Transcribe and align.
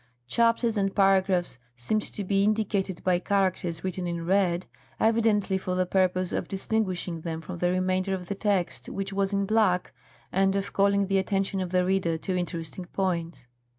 Chapters 0.25 0.77
and 0.77 0.95
paragraphs 0.95 1.59
seemed 1.75 2.01
to 2.01 2.23
be 2.23 2.43
indicated 2.43 3.03
by 3.03 3.19
characters 3.19 3.83
written 3.83 4.07
in 4.07 4.25
red, 4.25 4.65
evidently 4.99 5.59
for 5.59 5.75
the 5.75 5.85
purpose 5.85 6.31
of 6.31 6.47
distinguishing 6.47 7.21
them 7.21 7.39
from 7.39 7.59
the 7.59 7.69
remainder 7.69 8.15
of 8.15 8.25
the 8.25 8.33
text, 8.33 8.89
which 8.89 9.13
was 9.13 9.31
in 9.31 9.45
black, 9.45 9.93
and 10.31 10.55
of 10.55 10.73
calling 10.73 11.05
the 11.05 11.19
attention 11.19 11.59
of 11.61 11.69
the 11.69 11.85
reader 11.85 12.17
to 12.17 12.35
interesting 12.35 12.85
points. 12.85 13.45